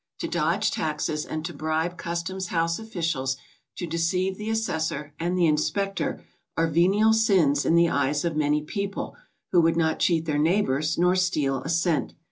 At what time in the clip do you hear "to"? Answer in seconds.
0.17-0.27, 1.45-1.53, 3.77-3.85